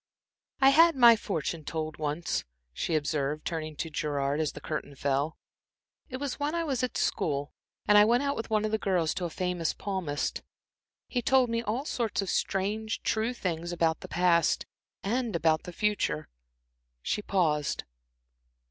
"I 0.59 0.69
had 0.71 0.95
my 0.95 1.15
fortune 1.15 1.63
told 1.63 1.97
once," 1.99 2.43
she 2.73 2.95
observed, 2.95 3.45
turning 3.45 3.75
to 3.75 3.91
Gerard, 3.91 4.39
as 4.39 4.53
the 4.53 4.59
curtain 4.59 4.95
fell. 4.95 5.37
"It 6.09 6.17
was 6.17 6.39
when 6.39 6.55
I 6.55 6.63
was 6.63 6.81
at 6.81 6.97
school, 6.97 7.53
and 7.87 7.99
I 7.99 8.05
went 8.05 8.35
with 8.35 8.49
one 8.49 8.65
of 8.65 8.71
the 8.71 8.79
girls 8.79 9.13
to 9.13 9.25
a 9.25 9.29
famous 9.29 9.73
palmist. 9.75 10.41
He 11.07 11.21
told 11.21 11.51
me 11.51 11.61
all 11.61 11.85
sorts 11.85 12.23
of 12.23 12.31
strange, 12.31 13.03
true 13.03 13.31
things 13.35 13.71
about 13.71 13.99
the 13.99 14.07
past, 14.07 14.65
and 15.03 15.35
about 15.35 15.65
the 15.65 15.71
future." 15.71 16.27
She 17.03 17.21
paused. 17.21 17.83